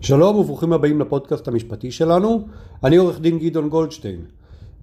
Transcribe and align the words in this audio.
שלום 0.00 0.36
וברוכים 0.36 0.72
הבאים 0.72 1.00
לפודקאסט 1.00 1.48
המשפטי 1.48 1.90
שלנו, 1.90 2.46
אני 2.84 2.96
עורך 2.96 3.20
דין 3.20 3.38
גדעון 3.38 3.68
גולדשטיין, 3.68 4.20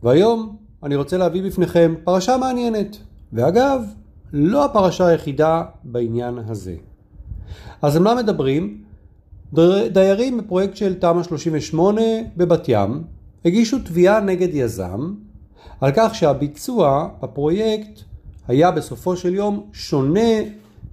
והיום 0.04 0.56
אני 0.84 0.96
רוצה 0.96 1.18
להביא 1.18 1.44
בפניכם 1.44 1.96
פרשה 2.04 2.38
מעניינת, 2.38 2.97
ואגב, 3.33 3.81
לא 4.33 4.65
הפרשה 4.65 5.07
היחידה 5.07 5.63
בעניין 5.83 6.39
הזה. 6.47 6.75
אז 7.81 7.96
על 7.96 8.04
מה 8.04 8.15
מדברים? 8.15 8.81
דיירים 9.91 10.38
בפרויקט 10.38 10.75
של 10.75 10.93
תמ"א 10.93 11.23
38 11.23 12.02
בבת 12.38 12.66
ים 12.68 13.04
הגישו 13.45 13.79
תביעה 13.79 14.20
נגד 14.20 14.50
יזם 14.54 15.13
על 15.82 15.91
כך 15.95 16.16
שהביצוע 16.16 17.07
בפרויקט 17.23 18.02
היה 18.47 18.71
בסופו 18.71 19.18
של 19.18 19.34
יום 19.34 19.70
שונה 19.73 20.29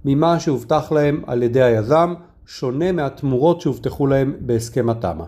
ממה 0.05 0.39
שהובטח 0.39 0.91
להם 0.91 1.23
על 1.27 1.43
ידי 1.43 1.61
היזם, 1.61 2.13
שונה 2.47 2.91
מהתמורות 2.91 3.61
שהובטחו 3.61 4.07
להם 4.07 4.35
בהסכם 4.39 4.89
התמ"א. 4.89 5.23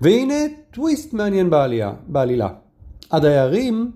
והנה 0.00 0.34
טוויסט 0.70 1.12
מעניין 1.12 1.50
בעלייה, 1.50 1.92
בעלילה. 2.08 2.48
הדיירים 3.10 3.90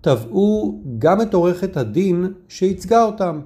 תבעו 0.00 0.80
גם 0.98 1.22
את 1.22 1.34
עורכת 1.34 1.76
הדין 1.76 2.32
שייצגה 2.48 3.02
אותם. 3.04 3.40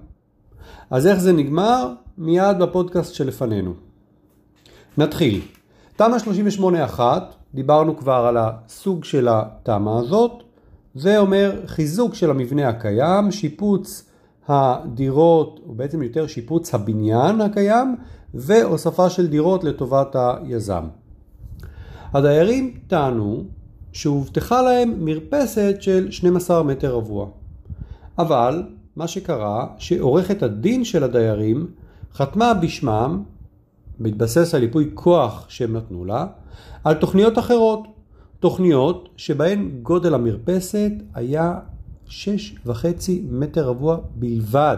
אז 0.91 1.07
איך 1.07 1.19
זה 1.19 1.33
נגמר? 1.33 1.93
מיד 2.19 2.59
בפודקאסט 2.59 3.15
שלפנינו. 3.15 3.75
נתחיל. 4.99 5.41
תמ"א 5.97 6.17
38-1, 6.97 7.01
דיברנו 7.55 7.97
כבר 7.97 8.27
על 8.29 8.37
הסוג 8.37 9.05
של 9.05 9.29
התמ"א 9.31 9.91
הזאת, 9.91 10.43
זה 10.95 11.19
אומר 11.19 11.61
חיזוק 11.67 12.15
של 12.15 12.31
המבנה 12.31 12.69
הקיים, 12.69 13.31
שיפוץ 13.31 14.11
הדירות, 14.49 15.61
או 15.67 15.75
בעצם 15.75 16.03
יותר 16.03 16.27
שיפוץ 16.27 16.75
הבניין 16.75 17.41
הקיים, 17.41 17.97
והוספה 18.35 19.11
של 19.11 19.27
דירות 19.27 19.65
לטובת 19.65 20.17
היזם. 20.17 20.85
הדיירים 22.13 22.79
טענו 22.87 23.45
שהובטחה 23.93 24.63
להם 24.63 25.05
מרפסת 25.05 25.77
של 25.81 26.11
12 26.11 26.63
מטר 26.63 26.95
רבוע. 26.95 27.27
אבל 28.19 28.63
מה 28.97 29.09
שקרה 29.09 29.67
שעורכת 29.79 30.43
הדין 30.43 30.85
של 30.85 31.05
הדיירים 31.05 31.67
חתמה 32.15 32.55
בשמם, 32.55 33.23
בהתבסס 33.99 34.55
על 34.55 34.63
ייפוי 34.63 34.91
כוח 34.95 35.47
שהם 35.49 35.77
נתנו 35.77 36.05
לה, 36.05 36.27
על 36.85 36.95
תוכניות 36.95 37.39
אחרות. 37.39 37.81
תוכניות 38.41 39.09
שבהן 39.17 39.71
גודל 39.83 40.15
המרפסת 40.15 40.93
היה 41.15 41.59
6.5 42.09 42.13
מטר 43.31 43.69
רבוע 43.69 43.99
בלבד. 44.15 44.77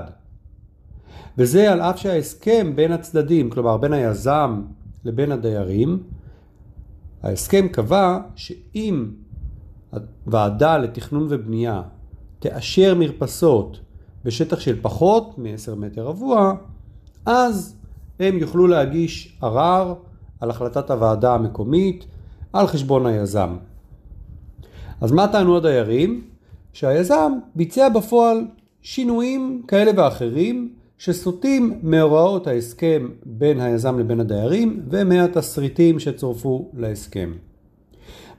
וזה 1.39 1.73
על 1.73 1.81
אף 1.81 1.99
שההסכם 1.99 2.73
בין 2.75 2.93
הצדדים, 2.93 3.51
כלומר 3.51 3.77
בין 3.77 3.93
היזם 3.93 4.63
לבין 5.05 5.33
הדיירים, 5.33 6.03
ההסכם 7.23 7.69
קבע 7.69 8.19
שאם 8.35 9.07
הוועדה 10.27 10.79
לתכנון 10.79 11.27
ובנייה 11.31 11.83
תאשר 12.39 12.95
מרפסות 12.95 13.81
בשטח 14.25 14.61
של 14.61 14.79
פחות 14.83 15.39
מ-10 15.39 15.75
מטר 15.77 16.03
רבוע, 16.07 16.55
אז 17.27 17.77
הם 18.21 18.39
יוכלו 18.39 18.67
להגיש 18.67 19.39
ערר 19.43 19.95
על 20.41 20.51
החלטת 20.51 20.91
הוועדה 20.91 21.35
המקומית 21.35 22.07
על 22.53 22.67
חשבון 22.67 23.07
היזם. 23.07 23.57
אז 25.01 25.13
מה 25.13 25.29
טענו 25.29 25.57
הדיירים? 25.57 26.25
שהיזם 26.73 27.33
ביצע 27.55 27.89
בפועל 27.89 28.47
שינויים 28.83 29.63
כאלה 29.69 29.91
ואחרים 29.97 30.73
שסוטים 30.99 31.79
מהוראות 31.83 32.47
ההסכם 32.47 33.09
בין 33.25 33.61
היזם 33.61 33.99
לבין 33.99 34.21
הדיירים 34.21 34.83
ומהתסריטים 34.91 35.99
שצורפו 35.99 36.71
להסכם. 36.75 37.33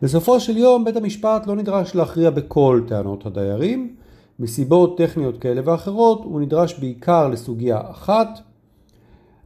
בסופו 0.01 0.39
של 0.39 0.57
יום 0.57 0.85
בית 0.85 0.95
המשפט 0.95 1.47
לא 1.47 1.55
נדרש 1.55 1.95
להכריע 1.95 2.29
בכל 2.29 2.81
טענות 2.87 3.25
הדיירים, 3.25 3.95
מסיבות 4.39 4.97
טכניות 4.97 5.37
כאלה 5.37 5.61
ואחרות 5.65 6.21
הוא 6.23 6.41
נדרש 6.41 6.79
בעיקר 6.79 7.27
לסוגיה 7.27 7.81
אחת. 7.91 8.39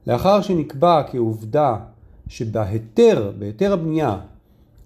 לאחר 0.08 0.42
שנקבע 0.42 1.02
כעובדה 1.12 1.76
שבהיתר, 2.28 3.32
בהיתר 3.40 3.74
הבנייה, 3.74 4.18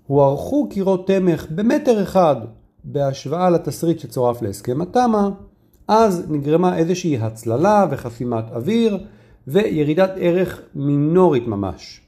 הוארכו 0.07 0.69
קירות 0.69 1.07
תמך 1.07 1.47
במטר 1.55 2.03
אחד 2.03 2.35
בהשוואה 2.83 3.49
לתסריט 3.49 3.99
שצורף 3.99 4.41
להסכם 4.41 4.81
התמ"א, 4.81 5.29
אז 5.87 6.25
נגרמה 6.29 6.77
איזושהי 6.77 7.17
הצללה 7.17 7.85
וחסימת 7.91 8.43
אוויר 8.51 8.97
וירידת 9.47 10.11
ערך 10.15 10.61
מינורית 10.75 11.47
ממש. 11.47 12.01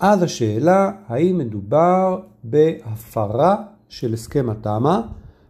אז 0.00 0.22
השאלה 0.22 0.90
האם 1.06 1.38
מדובר 1.38 2.20
בהפרה 2.44 3.56
של 3.88 4.14
הסכם 4.14 4.50
התמ"א, 4.50 5.00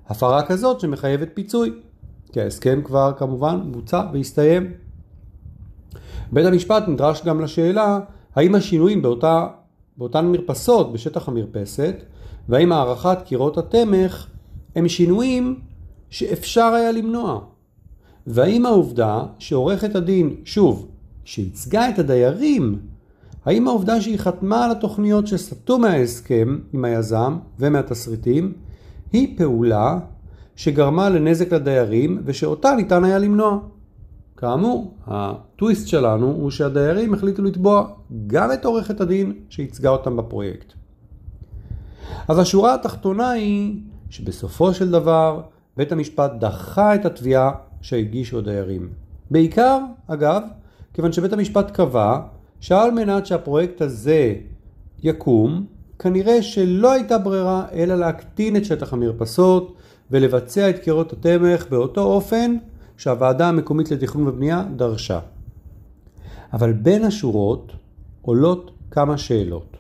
הפרה 0.09 0.47
כזאת 0.47 0.81
שמחייבת 0.81 1.29
פיצוי, 1.35 1.73
כי 2.33 2.41
ההסכם 2.41 2.81
כבר 2.85 3.13
כמובן 3.19 3.73
בוצע 3.73 4.03
והסתיים. 4.13 4.73
בית 6.33 6.47
המשפט 6.47 6.89
נדרש 6.89 7.25
גם 7.25 7.41
לשאלה 7.41 8.01
האם 8.35 8.55
השינויים 8.55 9.03
באותה, 9.03 9.47
באותן 9.97 10.27
מרפסות 10.27 10.93
בשטח 10.93 11.29
המרפסת 11.29 11.95
והאם 12.49 12.73
הערכת 12.73 13.19
קירות 13.25 13.59
התמך 13.59 14.27
הם 14.77 14.89
שינויים 14.89 15.61
שאפשר 16.11 16.73
היה 16.75 16.93
למנוע. 16.93 17.41
והאם 18.27 18.67
העובדה 18.67 19.23
שעורכת 19.39 19.95
הדין, 19.95 20.37
שוב, 20.45 20.89
שייצגה 21.25 21.89
את 21.89 21.99
הדיירים, 21.99 22.79
האם 23.45 23.69
העובדה 23.69 24.01
שהיא 24.01 24.19
חתמה 24.19 24.65
על 24.65 24.71
התוכניות 24.71 25.27
שסטו 25.27 25.79
מההסכם 25.79 26.59
עם 26.73 26.85
היזם 26.85 27.39
ומהתסריטים, 27.59 28.53
היא 29.13 29.39
פעולה 29.39 29.99
שגרמה 30.57 31.09
לנזק 31.09 31.53
לדיירים 31.53 32.23
ושאותה 32.25 32.75
ניתן 32.77 33.05
היה 33.05 33.19
למנוע. 33.19 33.59
כאמור, 34.37 34.95
הטוויסט 35.07 35.89
שלנו 35.89 36.27
הוא 36.27 36.51
שהדיירים 36.51 37.15
החליטו 37.15 37.43
לתבוע 37.43 37.89
גם 38.27 38.53
את 38.53 38.65
עורכת 38.65 39.01
הדין 39.01 39.33
שייצגה 39.49 39.91
אותם 39.91 40.17
בפרויקט. 40.17 40.73
אז 42.29 42.39
השורה 42.39 42.75
התחתונה 42.75 43.31
היא 43.31 43.81
שבסופו 44.11 44.75
של 44.75 44.91
דבר 44.91 45.43
בית 45.77 45.93
המשפט 45.93 46.33
דחה 46.39 46.95
את 46.95 47.05
התביעה 47.05 47.51
שהגישו 47.83 48.39
הדיירים. 48.39 48.89
בעיקר, 49.31 49.79
אגב, 50.07 50.43
כיוון 50.95 51.13
שבית 51.13 51.33
המשפט 51.33 51.71
קבע 51.71 52.21
שעל 52.61 52.91
מנת 52.91 53.27
שהפרויקט 53.27 53.81
הזה 53.81 54.35
יקום, 55.03 55.67
כנראה 55.99 56.43
שלא 56.43 56.93
הייתה 56.93 57.19
ברירה 57.19 57.67
אלא 57.73 57.95
להקטין 57.95 58.57
את 58.57 58.65
שטח 58.65 58.93
המרפסות 58.93 59.75
ולבצע 60.11 60.71
את 60.71 60.79
קירות 60.79 61.13
התמך 61.13 61.67
באותו 61.71 62.03
אופן 62.03 62.57
שהוועדה 62.97 63.49
המקומית 63.49 63.91
לתכנון 63.91 64.29
ובנייה 64.29 64.65
דרשה. 64.77 65.21
אבל 66.53 66.73
בין 66.73 67.05
השורות 67.05 67.73
עולות 68.23 68.71
כמה 68.91 69.19
שאלות. 69.19 69.77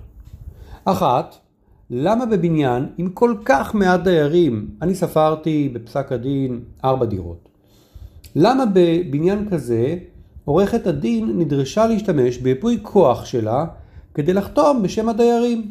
אחת, 0.85 1.37
למה 1.91 2.27
בבניין 2.27 2.87
עם 2.99 3.11
כל 3.11 3.35
כך 3.45 3.75
מעט 3.75 4.01
דיירים, 4.01 4.69
אני 4.83 4.95
ספרתי 4.95 5.71
בפסק 5.73 6.13
הדין 6.13 6.61
ארבע 6.85 7.07
דירות, 7.07 7.49
למה 8.37 8.65
בבניין 8.75 9.49
כזה 9.51 9.97
עורכת 10.45 10.87
הדין 10.87 11.39
נדרשה 11.39 11.87
להשתמש 11.87 12.39
ביפוי 12.39 12.79
כוח 12.83 13.25
שלה 13.25 13.65
כדי 14.15 14.33
לחתום 14.33 14.83
בשם 14.83 15.09
הדיירים? 15.09 15.71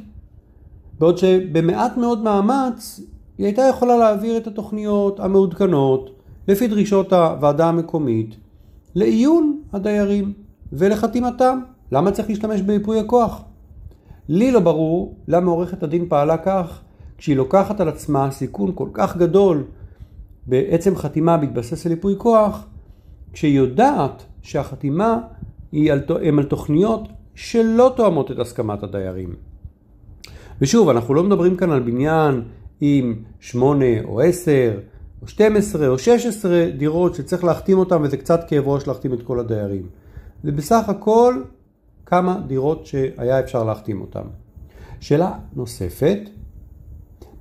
בעוד 1.00 1.18
שבמעט 1.18 1.98
מאוד 1.98 2.24
מאמץ 2.24 3.02
היא 3.38 3.46
הייתה 3.46 3.62
יכולה 3.62 3.98
להעביר 3.98 4.38
את 4.38 4.48
התוכניות 4.48 5.20
המעודכנות 5.20 6.10
לפי 6.48 6.68
דרישות 6.68 7.14
הוועדה 7.14 7.70
המקומית 7.70 8.36
לעיון 8.96 9.62
הדיירים 9.74 10.34
ולחתימתם. 10.74 11.60
למה 11.92 12.12
צריך 12.12 12.30
להשתמש 12.30 12.62
ביפוי 12.62 13.00
הכוח? 13.00 13.44
לי 14.30 14.52
לא 14.52 14.60
ברור 14.60 15.16
למה 15.28 15.52
עורכת 15.52 15.84
הדין 15.84 16.06
פעלה 16.10 16.38
כך 16.38 16.82
כשהיא 17.18 17.36
לוקחת 17.36 17.80
על 17.80 17.88
עצמה 17.88 18.32
סיכון 18.32 18.72
כל 18.76 18.90
כך 18.94 19.18
גדול 19.18 19.64
בעצם 20.48 20.96
חתימה 20.96 21.38
בהתבסס 21.38 21.86
על 21.86 21.92
ייפוי 21.92 22.16
כוח, 22.18 22.68
כשהיא 23.34 23.58
יודעת 23.58 24.24
שהחתימה 24.42 25.20
היא 25.72 25.92
על, 25.92 26.02
הם 26.24 26.40
על 26.40 26.46
תוכניות 26.46 27.08
שלא 27.36 27.94
תואמות 27.96 28.32
את 28.32 28.40
הסכמת 28.40 28.84
הדיירים. 28.84 29.36
ושוב, 30.62 30.90
אנחנו 30.90 31.14
לא 31.14 31.24
מדברים 31.24 31.58
כאן 31.58 31.72
על 31.72 31.80
בניין 31.80 32.42
עם 32.82 33.16
8 33.40 33.86
או 34.06 34.22
10 34.22 34.80
או 35.22 35.28
12 35.28 35.88
או 35.88 36.00
16 36.00 36.66
דירות 36.78 37.16
שצריך 37.16 37.44
להחתים 37.44 37.78
אותם 37.78 38.02
וזה 38.04 38.18
קצת 38.18 38.40
כאב 38.48 38.68
ראש 38.68 38.88
להחתים 38.88 39.14
את 39.14 39.22
כל 39.24 39.40
הדיירים. 39.40 39.88
זה 40.44 40.52
בסך 40.52 40.90
הכל 40.90 41.42
כמה 42.06 42.40
דירות 42.48 42.86
שהיה 42.86 43.40
אפשר 43.40 43.64
להחתים 43.64 44.02
אותם. 44.02 44.24
שאלה 45.00 45.32
נוספת, 45.56 46.20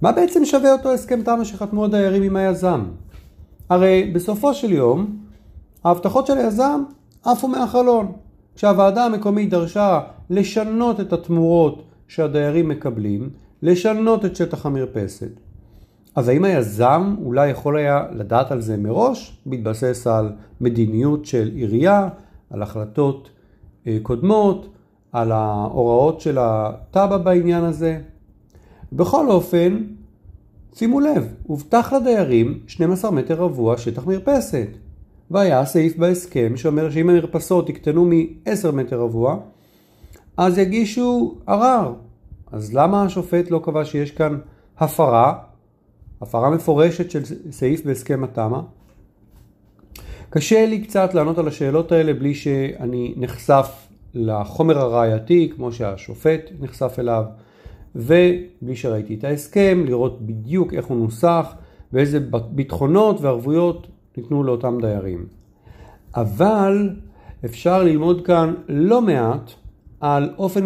מה 0.00 0.12
בעצם 0.12 0.44
שווה 0.44 0.72
אותו 0.72 0.92
הסכם 0.92 1.22
תמ"א 1.22 1.44
שחתמו 1.44 1.84
הדיירים 1.84 2.22
עם 2.22 2.36
היזם? 2.36 2.84
הרי 3.70 4.10
בסופו 4.14 4.54
של 4.54 4.72
יום, 4.72 5.16
ההבטחות 5.84 6.26
של 6.26 6.38
היזם 6.38 6.82
עפו 7.24 7.48
מהחלון. 7.48 8.12
כשהוועדה 8.54 9.04
המקומית 9.04 9.50
דרשה 9.50 10.00
לשנות 10.30 11.00
את 11.00 11.12
התמורות 11.12 11.82
שהדיירים 12.08 12.68
מקבלים, 12.68 13.30
לשנות 13.62 14.24
את 14.24 14.36
שטח 14.36 14.66
המרפסת. 14.66 15.40
אז 16.14 16.28
האם 16.28 16.44
היזם 16.44 17.14
אולי 17.24 17.48
יכול 17.48 17.76
היה 17.76 18.04
לדעת 18.12 18.52
על 18.52 18.60
זה 18.60 18.76
מראש, 18.76 19.38
בהתבסס 19.46 20.06
על 20.06 20.32
מדיניות 20.60 21.26
של 21.26 21.50
עירייה, 21.54 22.08
על 22.50 22.62
החלטות 22.62 23.30
קודמות, 24.02 24.68
על 25.12 25.32
ההוראות 25.32 26.20
של 26.20 26.38
התב"ע 26.40 27.16
בעניין 27.16 27.64
הזה? 27.64 28.00
בכל 28.92 29.30
אופן, 29.30 29.84
שימו 30.74 31.00
לב, 31.00 31.34
הובטח 31.46 31.92
לדיירים 31.92 32.60
12 32.66 33.10
מטר 33.10 33.34
רבוע 33.34 33.76
שטח 33.76 34.06
מרפסת. 34.06 34.68
והיה 35.30 35.64
סעיף 35.64 35.96
בהסכם 35.96 36.56
שאומר 36.56 36.90
שאם 36.90 37.10
המרפסות 37.10 37.68
יקטנו 37.68 38.04
מ-10 38.04 38.72
מטר 38.72 39.00
רבוע, 39.00 39.36
אז 40.36 40.58
יגישו 40.58 41.34
ערר. 41.46 41.92
אז 42.52 42.74
למה 42.74 43.02
השופט 43.02 43.50
לא 43.50 43.60
קבע 43.64 43.84
שיש 43.84 44.10
כאן 44.10 44.38
הפרה, 44.78 45.34
הפרה 46.20 46.50
מפורשת 46.50 47.10
של 47.10 47.22
סעיף 47.50 47.84
בהסכם 47.84 48.24
התמ"א? 48.24 48.60
קשה 50.34 50.66
לי 50.66 50.80
קצת 50.80 51.14
לענות 51.14 51.38
על 51.38 51.48
השאלות 51.48 51.92
האלה 51.92 52.14
בלי 52.14 52.34
שאני 52.34 53.14
נחשף 53.16 53.86
לחומר 54.14 54.78
הראייתי, 54.78 55.52
כמו 55.56 55.72
שהשופט 55.72 56.50
נחשף 56.60 56.96
אליו, 56.98 57.24
ובלי 57.94 58.76
שראיתי 58.76 59.14
את 59.14 59.24
ההסכם, 59.24 59.82
לראות 59.86 60.26
בדיוק 60.26 60.74
איך 60.74 60.86
הוא 60.86 60.98
נוסח 60.98 61.54
ואיזה 61.92 62.20
ביטחונות 62.50 63.20
וערבויות 63.20 63.86
ניתנו 64.16 64.42
לאותם 64.42 64.78
דיירים. 64.80 65.26
אבל 66.14 66.90
אפשר 67.44 67.82
ללמוד 67.82 68.26
כאן 68.26 68.54
לא 68.68 69.02
מעט 69.02 69.50
על 70.00 70.30
אופן 70.38 70.64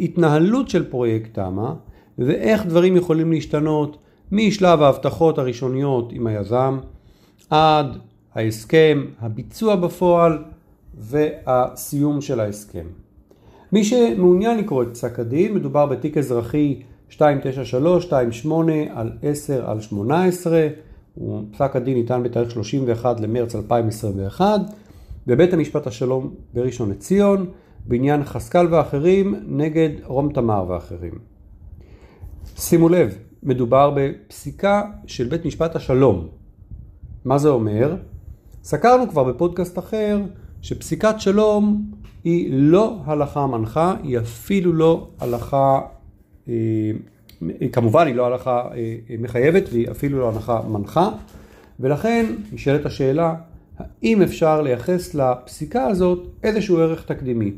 התנהלות 0.00 0.68
של 0.68 0.90
פרויקט 0.90 1.34
תמ"א 1.34 1.72
ואיך 2.18 2.66
דברים 2.66 2.96
יכולים 2.96 3.32
להשתנות 3.32 3.96
משלב 4.32 4.82
ההבטחות 4.82 5.38
הראשוניות 5.38 6.12
עם 6.12 6.26
היזם 6.26 6.78
עד 7.50 7.98
ההסכם, 8.36 9.04
הביצוע 9.20 9.76
בפועל 9.76 10.38
והסיום 10.94 12.20
של 12.20 12.40
ההסכם. 12.40 12.86
מי 13.72 13.84
שמעוניין 13.84 14.58
לקרוא 14.58 14.82
את 14.82 14.88
פסק 14.92 15.18
הדין, 15.18 15.54
מדובר 15.54 15.86
בתיק 15.86 16.18
אזרחי 16.18 16.82
29328 17.08 18.72
על 18.94 19.12
10 19.22 19.70
על 19.70 19.80
18, 19.80 20.68
פסק 21.52 21.76
הדין 21.76 21.94
ניתן 21.94 22.22
בתאריך 22.22 22.50
31 22.50 23.20
למרץ 23.20 23.54
2021 23.54 24.60
בבית 25.26 25.52
המשפט 25.52 25.86
השלום 25.86 26.34
בראשון 26.54 26.90
לציון 26.90 27.46
בעניין 27.86 28.24
חסקל 28.24 28.66
ואחרים 28.70 29.34
נגד 29.46 29.90
רום 30.04 30.32
תמר 30.32 30.64
ואחרים. 30.68 31.18
שימו 32.56 32.88
לב, 32.88 33.18
מדובר 33.42 33.94
בפסיקה 33.96 34.82
של 35.06 35.28
בית 35.28 35.44
משפט 35.44 35.76
השלום. 35.76 36.28
מה 37.24 37.38
זה 37.38 37.48
אומר? 37.48 37.96
סקרנו 38.66 39.08
כבר 39.08 39.24
בפודקאסט 39.24 39.78
אחר 39.78 40.20
שפסיקת 40.62 41.14
שלום 41.18 41.90
היא 42.24 42.48
לא 42.52 42.98
הלכה 43.04 43.46
מנחה, 43.46 43.94
היא 44.02 44.18
אפילו 44.18 44.72
לא 44.72 45.08
הלכה, 45.20 45.80
אה, 46.48 46.54
כמובן 47.72 48.06
היא 48.06 48.14
לא 48.14 48.26
הלכה 48.26 48.68
אה, 48.74 48.96
מחייבת 49.18 49.62
והיא 49.72 49.90
אפילו 49.90 50.18
לא 50.18 50.28
הלכה 50.28 50.60
מנחה, 50.68 51.10
ולכן 51.80 52.26
נשאלת 52.52 52.86
השאלה, 52.86 53.34
האם 53.78 54.22
אפשר 54.22 54.62
לייחס 54.62 55.14
לפסיקה 55.14 55.86
הזאת 55.86 56.26
איזשהו 56.42 56.78
ערך 56.78 57.04
תקדימי? 57.04 57.52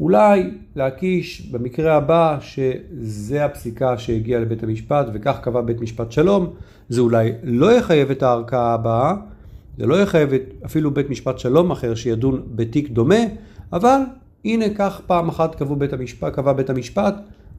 אולי 0.00 0.50
להקיש 0.76 1.50
במקרה 1.50 1.94
הבא 1.94 2.38
שזה 2.40 3.44
הפסיקה 3.44 3.98
שהגיעה 3.98 4.40
לבית 4.40 4.62
המשפט 4.62 5.06
וכך 5.14 5.38
קבע 5.42 5.60
בית 5.60 5.80
משפט 5.80 6.12
שלום, 6.12 6.52
זה 6.88 7.00
אולי 7.00 7.32
לא 7.42 7.72
יחייב 7.72 8.10
את 8.10 8.22
הערכאה 8.22 8.74
הבאה, 8.74 9.14
זה 9.78 9.86
לא 9.86 10.02
יחייב 10.02 10.30
אפילו 10.64 10.90
בית 10.90 11.10
משפט 11.10 11.38
שלום 11.38 11.70
אחר 11.70 11.94
שידון 11.94 12.42
בתיק 12.54 12.90
דומה, 12.90 13.20
אבל 13.72 14.00
הנה 14.44 14.64
כך 14.74 15.00
פעם 15.06 15.28
אחת 15.28 15.54
קבע 15.54 15.74
בית 15.74 15.92
המשפט, 15.92 16.34
קבע 16.34 16.52
בית 16.52 16.70
המשפט, 16.70 17.14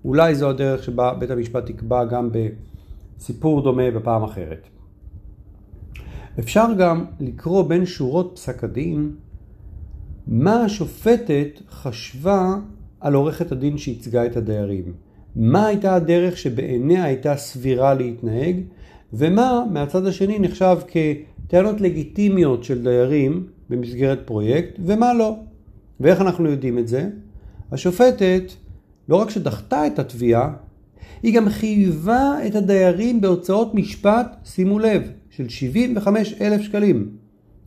אולי 0.06 0.36
זו 0.36 0.50
הדרך 0.50 0.84
שבה 0.84 1.14
בית 1.14 1.32
המשפט 1.32 1.70
יקבע 1.70 2.06
גם 2.06 2.30
בסיפור 3.18 3.62
דומה 3.62 3.92
בפעם 3.92 4.24
אחרת. 4.24 4.68
אפשר 6.40 6.66
גם 6.78 7.06
לקרוא 7.20 7.64
בין 7.70 7.86
שורות 7.86 8.32
פסק 8.36 8.64
הדין 8.64 9.12
מה 10.28 10.64
השופטת 10.64 11.62
חשבה 11.70 12.56
על 13.00 13.14
עורכת 13.14 13.52
הדין 13.52 13.78
שייצגה 13.78 14.26
את 14.26 14.38
הדיירים. 14.38 14.94
מה 15.36 15.66
הייתה 15.66 15.96
הדרך 15.96 16.38
שבעיניה 16.38 17.04
הייתה 17.04 17.36
סבירה 17.36 17.94
להתנהג, 17.94 18.56
ומה 19.14 19.64
מהצד 19.72 20.06
השני 20.06 20.40
נחשב 20.40 20.78
כטענות 21.48 21.82
לגיטימיות 21.82 22.64
של 22.64 22.84
דיירים 22.84 23.48
במסגרת 23.70 24.20
פרויקט, 24.26 24.80
ומה 24.86 25.14
לא. 25.14 25.36
ואיך 26.00 26.22
אנחנו 26.22 26.50
יודעים 26.50 26.80
את 26.80 26.88
זה? 26.88 27.10
השופטת 27.72 28.44
לא 29.10 29.16
רק 29.16 29.30
שדחתה 29.30 29.88
את 29.88 30.00
התביעה, 30.00 30.54
היא 31.24 31.36
גם 31.36 31.50
חייבה 31.50 32.34
את 32.48 32.56
הדיירים 32.56 33.22
בהוצאות 33.22 33.76
משפט, 33.76 34.36
שימו 34.46 34.80
לב, 34.80 35.12
של 35.30 35.50
75 35.50 36.34
אלף 36.42 36.62
שקלים. 36.62 37.10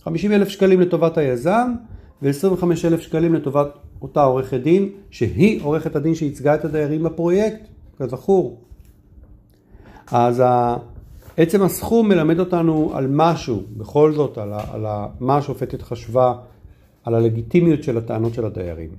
50 0.03 0.32
אלף 0.32 0.49
שקלים 0.49 0.81
לטובת 0.81 1.19
היזם 1.19 1.75
ו-25 2.23 2.65
אלף 2.85 3.00
שקלים 3.00 3.35
לטובת 3.35 3.69
אותה 4.03 4.23
עורכת 4.23 4.61
דין, 4.61 4.88
שהיא 5.11 5.61
עורכת 5.62 5.97
הדין 5.97 6.15
שייצגה 6.15 6.55
את 6.55 6.65
הדיירים 6.65 7.03
בפרויקט, 7.03 7.61
כזכור. 7.99 8.61
אז 10.06 10.43
עצם 11.43 11.63
הסכום 11.63 12.09
מלמד 12.09 12.41
אותנו 12.41 12.91
על 12.95 13.07
משהו, 13.11 13.63
בכל 13.77 14.13
זאת, 14.13 14.39
על, 14.39 14.53
על 14.73 14.87
מה 15.21 15.37
השופטת 15.37 15.83
חשבה, 15.83 16.35
על 17.05 17.15
הלגיטימיות 17.15 17.83
של 17.83 17.99
הטענות 17.99 18.35
של 18.35 18.45
הדיירים. 18.45 18.91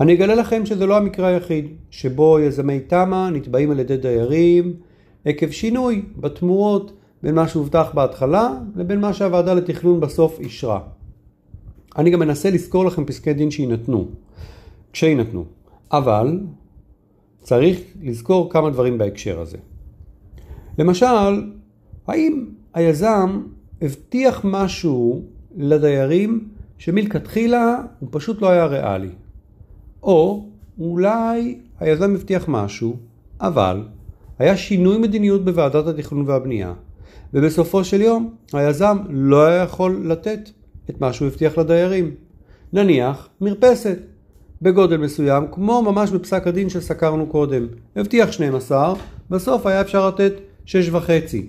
אני 0.00 0.14
אגלה 0.14 0.34
לכם 0.34 0.66
שזה 0.66 0.86
לא 0.86 0.96
המקרה 0.96 1.28
היחיד, 1.28 1.66
שבו 1.90 2.40
יזמי 2.40 2.80
תמ"א 2.80 3.30
נתבעים 3.32 3.70
על 3.70 3.80
ידי 3.80 3.96
דיירים 3.96 4.74
עקב 5.24 5.50
שינוי 5.50 6.02
בתמורות 6.16 6.92
בין 7.22 7.34
מה 7.34 7.48
שהובטח 7.48 7.90
בהתחלה 7.94 8.50
לבין 8.76 9.00
מה 9.00 9.12
שהוועדה 9.12 9.54
לתכנון 9.54 10.00
בסוף 10.00 10.40
אישרה. 10.40 10.80
אני 11.98 12.10
גם 12.10 12.20
מנסה 12.20 12.50
לזכור 12.50 12.84
לכם 12.84 13.04
פסקי 13.04 13.32
דין 13.32 13.50
שיינתנו, 13.50 14.08
כשיינתנו, 14.92 15.44
אבל 15.92 16.40
צריך 17.40 17.80
לזכור 18.02 18.50
כמה 18.50 18.70
דברים 18.70 18.98
בהקשר 18.98 19.40
הזה. 19.40 19.58
למשל, 20.78 21.42
האם 22.06 22.44
היזם 22.74 23.42
הבטיח 23.82 24.40
משהו 24.44 25.22
לדיירים 25.56 26.48
שמלכתחילה 26.78 27.76
הוא 27.98 28.08
פשוט 28.12 28.42
לא 28.42 28.50
היה 28.50 28.66
ריאלי? 28.66 29.10
או 30.02 30.44
אולי 30.78 31.58
היזם 31.80 32.14
הבטיח 32.14 32.44
משהו, 32.48 32.96
אבל 33.40 33.82
היה 34.38 34.56
שינוי 34.56 34.98
מדיניות 34.98 35.44
בוועדת 35.44 35.86
התכנון 35.86 36.24
והבנייה, 36.28 36.72
ובסופו 37.34 37.84
של 37.84 38.00
יום 38.00 38.34
היזם 38.52 38.98
לא 39.08 39.46
היה 39.46 39.62
יכול 39.62 40.02
לתת 40.04 40.50
את 40.90 41.00
מה 41.00 41.12
שהוא 41.12 41.28
הבטיח 41.28 41.58
לדיירים. 41.58 42.10
נניח 42.72 43.28
מרפסת 43.40 43.98
בגודל 44.62 44.96
מסוים, 44.96 45.46
כמו 45.52 45.82
ממש 45.82 46.10
בפסק 46.10 46.46
הדין 46.46 46.68
שסקרנו 46.68 47.26
קודם. 47.26 47.66
הבטיח 47.96 48.32
12, 48.32 48.94
בסוף 49.30 49.66
היה 49.66 49.80
אפשר 49.80 50.08
לתת 50.08 50.32
6 50.68 50.88
וחצי. 50.92 51.46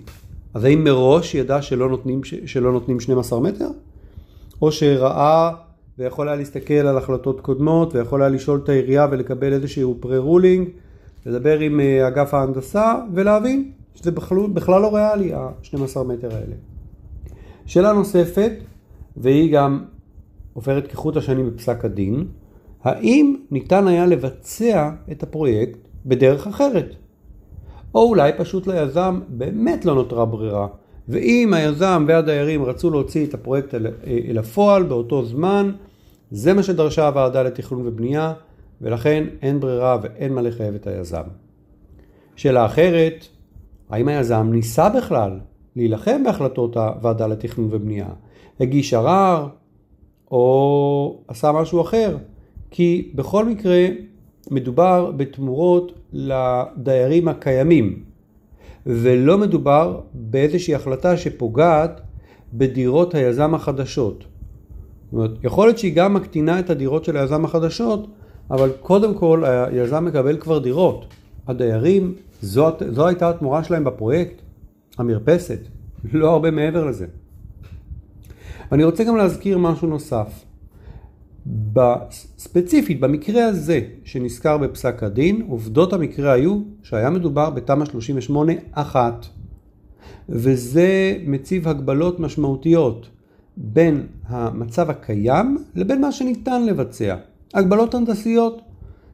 אז 0.54 0.64
האם 0.64 0.84
מראש 0.84 1.34
ידע 1.34 1.62
שלא 1.62 1.88
נותנים, 1.88 2.20
שלא 2.46 2.72
נותנים 2.72 3.00
12 3.00 3.40
מטר? 3.40 3.68
או 4.62 4.72
שראה 4.72 5.50
ויכול 5.98 6.28
היה 6.28 6.36
להסתכל 6.36 6.74
על 6.74 6.98
החלטות 6.98 7.40
קודמות 7.40 7.94
ויכול 7.94 8.22
היה 8.22 8.28
לשאול 8.28 8.60
את 8.64 8.68
העירייה 8.68 9.06
ולקבל 9.10 9.52
איזשהו 9.52 9.96
פרה-רולינג, 10.00 10.68
לדבר 11.26 11.58
עם 11.58 11.80
אה, 11.80 12.08
אגף 12.08 12.34
ההנדסה 12.34 12.94
ולהבין 13.14 13.70
שזה 13.94 14.10
בכלל, 14.10 14.38
בכלל 14.52 14.82
לא 14.82 14.94
ריאלי 14.94 15.34
ה-12 15.34 16.02
מטר 16.02 16.34
האלה. 16.34 16.54
שאלה 17.66 17.92
נוספת, 17.92 18.52
והיא 19.16 19.52
גם 19.52 19.84
עוברת 20.52 20.86
כחוט 20.86 21.16
השנים 21.16 21.50
בפסק 21.50 21.84
הדין, 21.84 22.26
האם 22.82 23.36
ניתן 23.50 23.88
היה 23.88 24.06
לבצע 24.06 24.90
את 25.12 25.22
הפרויקט 25.22 25.78
בדרך 26.06 26.46
אחרת? 26.46 26.94
או 27.94 28.08
אולי 28.08 28.32
פשוט 28.38 28.66
ליזם 28.66 29.20
באמת 29.28 29.84
לא 29.84 29.94
נותרה 29.94 30.24
ברירה, 30.24 30.66
ואם 31.08 31.54
היזם 31.54 32.04
והדיירים 32.08 32.64
רצו 32.64 32.90
להוציא 32.90 33.26
את 33.26 33.34
הפרויקט 33.34 33.74
אל, 33.74 33.86
אל 34.28 34.38
הפועל 34.38 34.82
באותו 34.82 35.24
זמן, 35.24 35.72
זה 36.30 36.54
מה 36.54 36.62
שדרשה 36.62 37.06
הוועדה 37.06 37.42
לתכנון 37.42 37.86
ובנייה, 37.86 38.32
ולכן 38.80 39.24
אין 39.42 39.60
ברירה 39.60 39.98
ואין 40.02 40.34
מה 40.34 40.42
לחייב 40.42 40.74
את 40.74 40.86
היזם. 40.86 41.22
שאלה 42.36 42.66
אחרת, 42.66 43.26
האם 43.90 44.08
היזם 44.08 44.48
ניסה 44.52 44.88
בכלל 44.88 45.38
להילחם 45.76 46.24
בהחלטות 46.24 46.76
הוועדה 46.76 47.26
לתכנון 47.26 47.68
ובנייה? 47.70 48.08
הגיש 48.60 48.94
ערר, 48.94 49.48
או 50.30 51.22
עשה 51.28 51.52
משהו 51.52 51.80
אחר, 51.80 52.16
כי 52.70 53.10
בכל 53.14 53.44
מקרה 53.44 53.86
מדובר 54.50 55.10
בתמורות 55.16 55.92
לדיירים 56.12 57.28
הקיימים, 57.28 58.02
ולא 58.86 59.38
מדובר 59.38 60.00
באיזושהי 60.14 60.74
החלטה 60.74 61.16
שפוגעת 61.16 62.00
בדירות 62.54 63.14
היזם 63.14 63.54
החדשות. 63.54 64.18
זאת 64.18 65.12
אומרת, 65.12 65.30
יכול 65.44 65.66
להיות 65.66 65.78
שהיא 65.78 65.94
גם 65.94 66.14
מקטינה 66.14 66.58
את 66.60 66.70
הדירות 66.70 67.04
של 67.04 67.16
היזם 67.16 67.44
החדשות, 67.44 68.06
אבל 68.50 68.70
קודם 68.80 69.14
כל 69.14 69.44
היזם 69.44 70.04
מקבל 70.04 70.36
כבר 70.36 70.58
דירות. 70.58 71.04
הדיירים, 71.46 72.14
זו, 72.42 72.70
זו 72.90 73.06
הייתה 73.06 73.30
התמורה 73.30 73.64
שלהם 73.64 73.84
בפרויקט, 73.84 74.34
המרפסת, 74.98 75.58
לא 76.12 76.30
הרבה 76.30 76.50
מעבר 76.50 76.84
לזה. 76.84 77.06
ואני 78.70 78.84
רוצה 78.84 79.04
גם 79.04 79.16
להזכיר 79.16 79.58
משהו 79.58 79.88
נוסף. 79.88 80.44
ספציפית, 82.38 83.00
במקרה 83.00 83.44
הזה 83.44 83.80
שנזכר 84.04 84.58
בפסק 84.58 85.02
הדין, 85.02 85.46
עובדות 85.48 85.92
המקרה 85.92 86.32
היו 86.32 86.60
שהיה 86.82 87.10
מדובר 87.10 87.50
בתמ"א 87.50 87.84
38 87.84 88.52
אחת. 88.72 89.26
וזה 90.28 91.18
מציב 91.26 91.68
הגבלות 91.68 92.20
משמעותיות 92.20 93.08
בין 93.56 94.06
המצב 94.26 94.90
הקיים 94.90 95.58
לבין 95.74 96.00
מה 96.00 96.12
שניתן 96.12 96.66
לבצע. 96.66 97.16
הגבלות 97.54 97.94
הנדסיות 97.94 98.60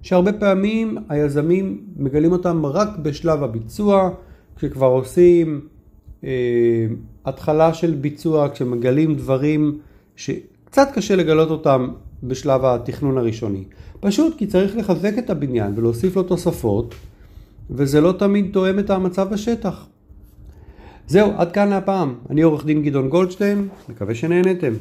שהרבה 0.02 0.32
פעמים 0.32 0.98
היזמים 1.08 1.80
מגלים 1.96 2.32
אותם 2.32 2.66
רק 2.66 2.88
בשלב 3.02 3.42
הביצוע, 3.42 4.10
כשכבר 4.56 4.86
עושים 4.86 5.60
אה, 6.24 6.86
התחלה 7.24 7.74
של 7.74 7.94
ביצוע, 7.94 8.48
כשמגלים 8.48 9.14
דברים 9.14 9.78
שקצת 10.16 10.88
קשה 10.94 11.16
לגלות 11.16 11.50
אותם 11.50 11.88
בשלב 12.22 12.64
התכנון 12.64 13.18
הראשוני. 13.18 13.64
פשוט 14.00 14.38
כי 14.38 14.46
צריך 14.46 14.76
לחזק 14.76 15.18
את 15.18 15.30
הבניין 15.30 15.72
ולהוסיף 15.76 16.16
לו 16.16 16.22
תוספות, 16.22 16.94
וזה 17.70 18.00
לא 18.00 18.12
תמיד 18.12 18.50
תואם 18.52 18.78
את 18.78 18.90
המצב 18.90 19.28
בשטח. 19.30 19.86
זהו, 21.08 21.32
עד 21.36 21.52
כאן 21.52 21.68
להפעם. 21.68 22.14
אני 22.30 22.42
עורך 22.42 22.64
דין 22.64 22.82
גדעון 22.82 23.08
גולדשטיין, 23.08 23.68
מקווה 23.88 24.14
שנהנתם. 24.14 24.72